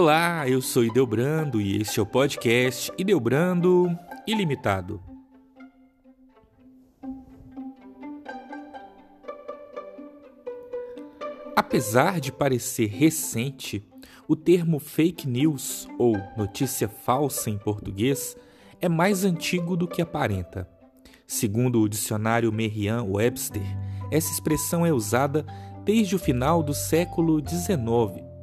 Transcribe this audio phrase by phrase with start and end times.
[0.00, 3.90] Olá, eu sou Ideobrando e este é o podcast Ideobrando
[4.28, 5.02] Ilimitado.
[11.56, 13.84] Apesar de parecer recente,
[14.28, 18.36] o termo fake news ou notícia falsa em português
[18.80, 20.70] é mais antigo do que aparenta.
[21.26, 23.66] Segundo o dicionário Merriam-Webster,
[24.12, 25.44] essa expressão é usada
[25.84, 28.37] desde o final do século XIX.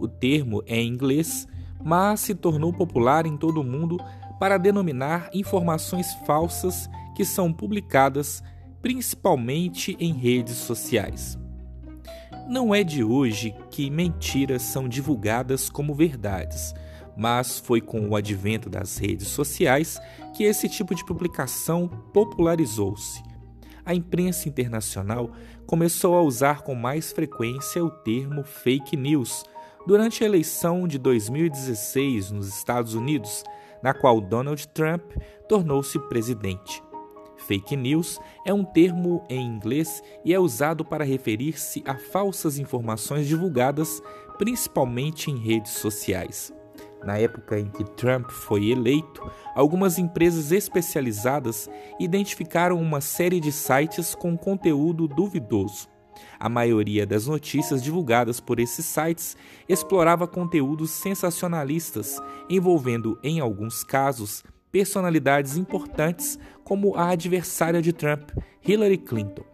[0.00, 1.46] O termo é em inglês,
[1.84, 3.98] mas se tornou popular em todo o mundo
[4.38, 8.42] para denominar informações falsas que são publicadas
[8.80, 11.38] principalmente em redes sociais.
[12.48, 16.74] Não é de hoje que mentiras são divulgadas como verdades,
[17.14, 20.00] mas foi com o advento das redes sociais
[20.34, 23.22] que esse tipo de publicação popularizou-se.
[23.84, 25.30] A imprensa internacional
[25.66, 29.44] começou a usar com mais frequência o termo fake news
[29.86, 33.44] durante a eleição de 2016 nos Estados Unidos,
[33.82, 35.02] na qual Donald Trump
[35.48, 36.82] tornou-se presidente.
[37.36, 43.26] Fake news é um termo em inglês e é usado para referir-se a falsas informações
[43.26, 44.02] divulgadas
[44.38, 46.52] principalmente em redes sociais.
[47.04, 49.22] Na época em que Trump foi eleito,
[49.54, 55.88] algumas empresas especializadas identificaram uma série de sites com conteúdo duvidoso.
[56.38, 59.36] A maioria das notícias divulgadas por esses sites
[59.68, 62.16] explorava conteúdos sensacionalistas,
[62.48, 68.30] envolvendo, em alguns casos, personalidades importantes como a adversária de Trump,
[68.66, 69.44] Hillary Clinton.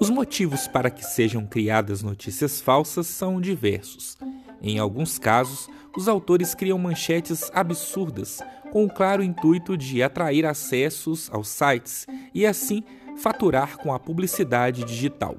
[0.00, 4.16] Os motivos para que sejam criadas notícias falsas são diversos.
[4.62, 8.40] Em alguns casos, os autores criam manchetes absurdas
[8.72, 12.82] com o claro intuito de atrair acessos aos sites e assim
[13.20, 15.36] faturar com a publicidade digital.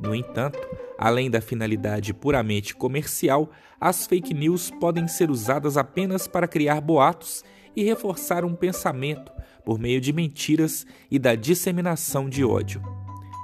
[0.00, 0.58] No entanto,
[0.98, 3.50] além da finalidade puramente comercial,
[3.80, 7.44] as fake news podem ser usadas apenas para criar boatos
[7.76, 9.32] e reforçar um pensamento
[9.64, 12.82] por meio de mentiras e da disseminação de ódio.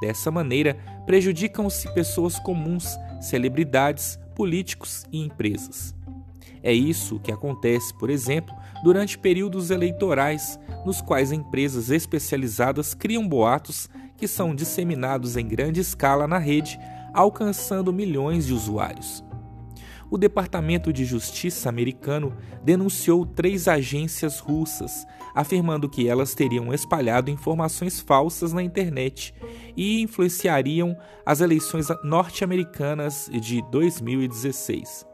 [0.00, 0.76] Dessa maneira,
[1.06, 5.94] prejudicam-se pessoas comuns, celebridades, políticos e empresas.
[6.66, 13.86] É isso que acontece, por exemplo, durante períodos eleitorais, nos quais empresas especializadas criam boatos
[14.16, 16.80] que são disseminados em grande escala na rede,
[17.12, 19.22] alcançando milhões de usuários.
[20.10, 28.00] O Departamento de Justiça americano denunciou três agências russas, afirmando que elas teriam espalhado informações
[28.00, 29.34] falsas na internet
[29.76, 30.96] e influenciariam
[31.26, 35.13] as eleições norte-americanas de 2016.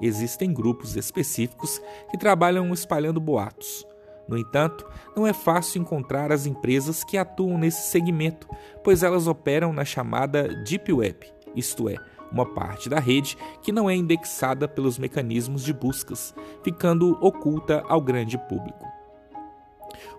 [0.00, 1.80] Existem grupos específicos
[2.10, 3.86] que trabalham espalhando boatos.
[4.28, 8.48] No entanto, não é fácil encontrar as empresas que atuam nesse segmento,
[8.84, 11.96] pois elas operam na chamada Deep Web, isto é,
[12.30, 16.32] uma parte da rede que não é indexada pelos mecanismos de buscas,
[16.62, 18.86] ficando oculta ao grande público.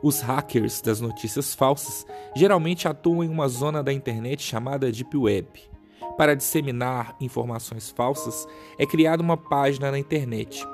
[0.04, 2.06] Os hackers das notícias falsas
[2.36, 5.71] geralmente atuam em uma zona da internet chamada Deep Web.
[6.18, 10.66] Para disseminar informações falsas, é criada uma página na internet.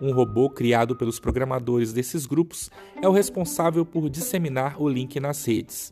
[0.00, 5.44] Um robô criado pelos programadores desses grupos é o responsável por disseminar o link nas
[5.44, 5.90] redes.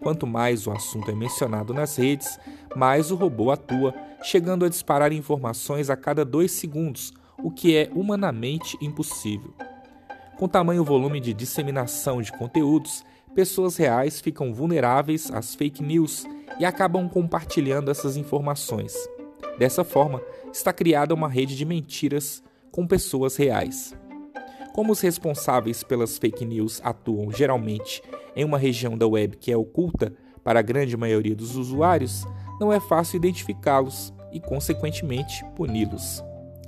[0.00, 2.38] Quanto mais o assunto é mencionado nas redes,
[2.76, 7.90] mais o robô atua, chegando a disparar informações a cada dois segundos, o que é
[7.94, 9.54] humanamente impossível.
[10.36, 16.24] Com tamanho volume de disseminação de conteúdos, pessoas reais ficam vulneráveis às fake news
[16.58, 18.94] e acabam compartilhando essas informações.
[19.58, 20.22] Dessa forma,
[20.52, 23.94] está criada uma rede de mentiras com pessoas reais.
[24.72, 28.02] Como os responsáveis pelas fake news atuam geralmente
[28.34, 30.12] em uma região da web que é oculta
[30.42, 32.24] para a grande maioria dos usuários,
[32.60, 36.22] não é fácil identificá-los e, consequentemente, puni-los.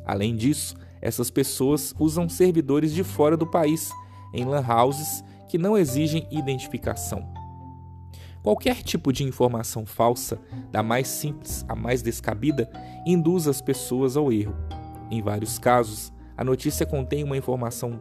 [0.04, 3.90] Além disso, essas pessoas usam servidores de fora do país,
[4.32, 7.26] em lan houses que não exigem identificação.
[8.42, 10.38] Qualquer tipo de informação falsa,
[10.70, 12.70] da mais simples à mais descabida,
[13.04, 14.54] induz as pessoas ao erro.
[15.10, 18.00] Em vários casos, a notícia contém uma informação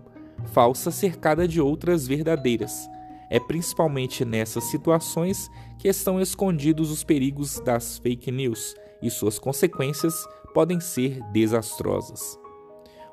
[0.54, 2.88] falsa cercada de outras verdadeiras.
[3.30, 5.50] É principalmente nessas situações
[5.80, 10.14] que estão escondidos os perigos das fake news e suas consequências
[10.54, 12.45] podem ser desastrosas.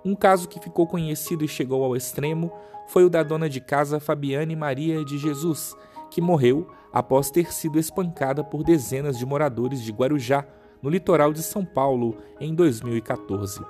[0.05, 2.53] Um caso que ficou conhecido e chegou ao extremo
[2.89, 5.77] foi o da dona de casa Fabiane Maria de Jesus,
[6.11, 10.45] que morreu após ter sido espancada por dezenas de moradores de Guarujá,
[10.83, 13.65] no litoral de São Paulo, em 2014.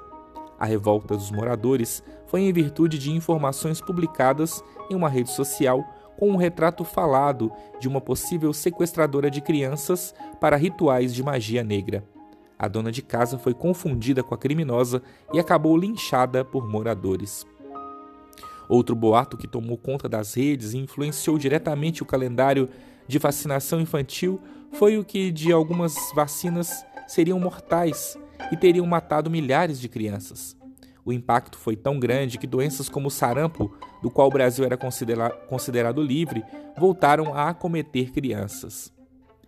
[0.58, 5.84] A revolta dos moradores foi em virtude de informações publicadas em uma rede social
[6.16, 12.04] com um retrato falado de uma possível sequestradora de crianças para rituais de magia negra.
[12.62, 15.02] A dona de casa foi confundida com a criminosa
[15.34, 17.44] e acabou linchada por moradores.
[18.68, 22.68] Outro boato que tomou conta das redes e influenciou diretamente o calendário
[23.08, 28.16] de vacinação infantil foi o que de algumas vacinas seriam mortais
[28.52, 30.56] e teriam matado milhares de crianças.
[31.04, 34.76] O impacto foi tão grande que doenças como o sarampo, do qual o Brasil era
[34.76, 36.44] considera considerado livre,
[36.78, 38.92] voltaram a acometer crianças.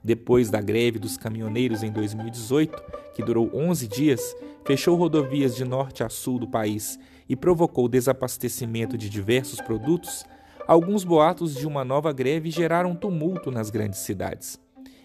[0.05, 2.83] Depois da greve dos caminhoneiros em 2018,
[3.15, 8.99] que durou 11 dias, fechou rodovias de norte a sul do país e provocou desabastecimento
[8.99, 10.27] de diversos produtos,
[10.69, 14.61] alguns boatos de uma nova greve geraram tumulto nas grandes cidades.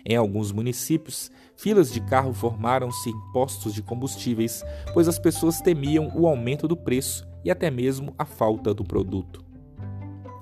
[0.05, 6.11] Em alguns municípios, filas de carro formaram-se em postos de combustíveis, pois as pessoas temiam
[6.13, 9.48] o aumento do preço e até mesmo a falta do produto.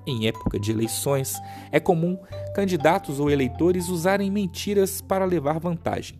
[0.07, 1.36] Em época de eleições,
[1.69, 2.18] é comum
[2.56, 6.18] candidatos ou eleitores usarem mentiras para levar vantagem.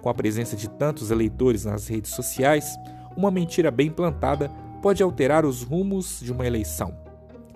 [0.00, 2.76] Com a presença de tantos eleitores nas redes sociais,
[3.16, 4.48] uma mentira bem plantada
[4.80, 6.96] pode alterar os rumos de uma eleição,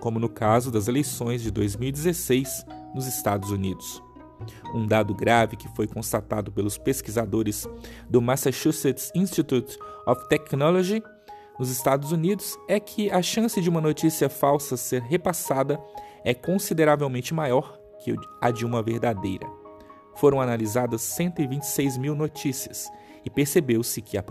[0.01, 4.03] como no caso das eleições de 2016 nos Estados Unidos.
[4.75, 7.69] Um dado grave que foi constatado pelos pesquisadores
[8.09, 11.01] do Massachusetts Institute of Technology
[11.61, 15.81] nos Estados Unidos é que a chance de uma notícia falsa ser repassada
[16.25, 19.47] é consideravelmente maior que a de uma verdadeira.
[20.17, 22.91] Foram analisadas 126 mil notícias
[23.25, 24.25] e percebeu-se que a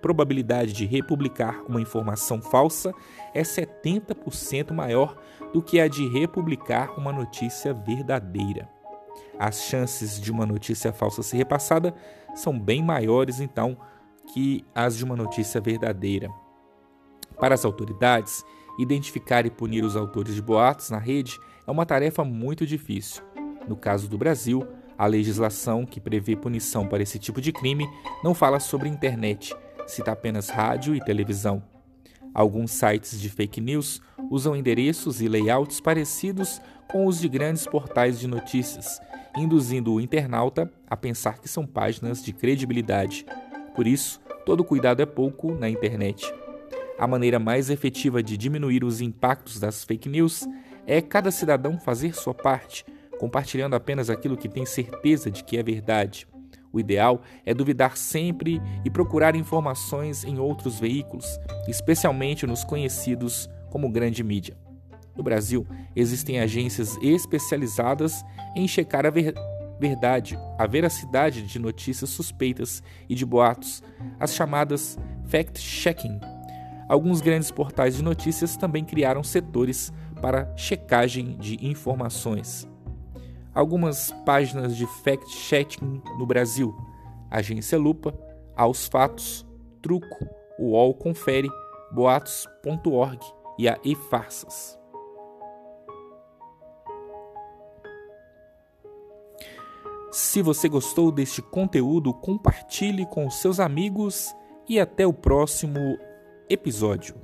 [0.00, 2.94] probabilidade de republicar uma informação falsa
[3.34, 5.20] é 70% maior
[5.52, 8.66] do que a de republicar uma notícia verdadeira
[9.38, 11.94] as chances de uma notícia falsa ser repassada
[12.34, 13.76] são bem maiores, então,
[14.32, 16.28] que as de uma notícia verdadeira.
[17.38, 18.44] Para as autoridades,
[18.78, 23.22] identificar e punir os autores de boatos na rede é uma tarefa muito difícil.
[23.66, 27.88] No caso do Brasil, a legislação que prevê punição para esse tipo de crime
[28.24, 29.54] não fala sobre internet,
[29.86, 31.62] cita apenas rádio e televisão.
[32.34, 34.00] Alguns sites de fake news
[34.30, 36.60] usam endereços e layouts parecidos
[36.90, 39.00] com os de grandes portais de notícias,
[39.36, 43.26] induzindo o internauta a pensar que são páginas de credibilidade.
[43.74, 46.32] Por isso, todo cuidado é pouco na internet.
[46.98, 50.44] A maneira mais efetiva de diminuir os impactos das fake news
[50.84, 52.84] é cada cidadão fazer sua parte,
[53.20, 56.26] compartilhando apenas aquilo que tem certeza de que é verdade.
[56.72, 63.88] O ideal é duvidar sempre e procurar informações em outros veículos, especialmente nos conhecidos como
[63.88, 64.56] grande mídia.
[65.16, 68.24] No Brasil, existem agências especializadas
[68.56, 69.34] em checar a ver
[69.78, 73.82] verdade, a veracidade de notícias suspeitas e de boatos,
[74.18, 74.98] as chamadas
[75.28, 76.37] fact-checking.
[76.88, 79.92] Alguns grandes portais de notícias também criaram setores
[80.22, 82.66] para checagem de informações.
[83.54, 86.74] Algumas páginas de fact-checking no Brasil:
[87.30, 88.14] Agência Lupa,
[88.56, 89.46] Aos Fatos,
[89.82, 90.26] Truco,
[90.58, 91.48] UOL Confere,
[91.92, 93.20] Boatos.org
[93.58, 94.78] e a E-Farsas.
[100.10, 104.34] Se você gostou deste conteúdo, compartilhe com seus amigos
[104.66, 105.98] e até o próximo
[106.48, 107.14] episódio.